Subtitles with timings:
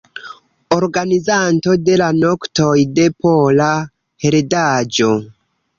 [0.77, 3.73] Organizanto de la Noktoj de Pola
[4.27, 5.17] Heredaĵo.